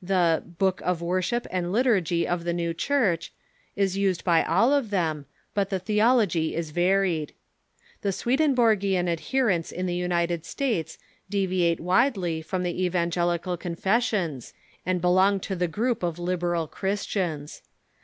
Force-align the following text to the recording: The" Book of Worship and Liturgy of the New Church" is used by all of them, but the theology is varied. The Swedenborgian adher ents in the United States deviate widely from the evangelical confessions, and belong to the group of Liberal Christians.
The" 0.00 0.40
Book 0.60 0.80
of 0.82 1.02
Worship 1.02 1.48
and 1.50 1.72
Liturgy 1.72 2.28
of 2.28 2.44
the 2.44 2.52
New 2.52 2.72
Church" 2.72 3.32
is 3.74 3.96
used 3.96 4.22
by 4.22 4.44
all 4.44 4.72
of 4.72 4.90
them, 4.90 5.26
but 5.52 5.68
the 5.68 5.80
theology 5.80 6.54
is 6.54 6.70
varied. 6.70 7.34
The 8.02 8.12
Swedenborgian 8.12 9.06
adher 9.08 9.52
ents 9.52 9.72
in 9.72 9.86
the 9.86 9.96
United 9.96 10.44
States 10.44 10.96
deviate 11.28 11.80
widely 11.80 12.40
from 12.40 12.62
the 12.62 12.84
evangelical 12.84 13.56
confessions, 13.56 14.54
and 14.86 15.00
belong 15.00 15.40
to 15.40 15.56
the 15.56 15.66
group 15.66 16.04
of 16.04 16.20
Liberal 16.20 16.68
Christians. 16.68 17.60